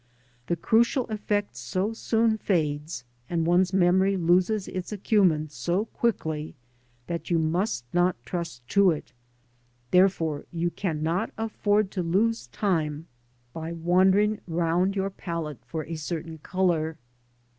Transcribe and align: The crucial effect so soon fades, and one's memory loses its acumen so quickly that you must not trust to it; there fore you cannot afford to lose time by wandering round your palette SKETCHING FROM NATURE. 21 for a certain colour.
The 0.47 0.55
crucial 0.55 1.05
effect 1.09 1.55
so 1.55 1.93
soon 1.93 2.39
fades, 2.39 3.03
and 3.29 3.45
one's 3.45 3.71
memory 3.71 4.17
loses 4.17 4.67
its 4.67 4.91
acumen 4.91 5.49
so 5.49 5.85
quickly 5.85 6.55
that 7.05 7.29
you 7.29 7.37
must 7.37 7.85
not 7.93 8.15
trust 8.25 8.67
to 8.69 8.89
it; 8.89 9.13
there 9.91 10.09
fore 10.09 10.45
you 10.51 10.71
cannot 10.71 11.29
afford 11.37 11.91
to 11.91 12.01
lose 12.01 12.47
time 12.47 13.05
by 13.53 13.73
wandering 13.73 14.41
round 14.47 14.95
your 14.95 15.11
palette 15.11 15.57
SKETCHING 15.57 15.69
FROM 15.69 15.79
NATURE. 15.81 15.83
21 15.83 15.85
for 15.85 15.93
a 15.93 16.01
certain 16.01 16.37
colour. 16.39 16.97